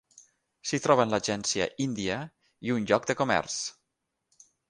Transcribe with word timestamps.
S'hi 0.69 0.77
troben 0.85 1.11
l'agència 1.15 1.67
índia 1.85 2.17
i 2.69 2.73
un 2.79 2.89
lloc 2.93 3.07
de 3.11 3.19
comerç. 3.23 3.59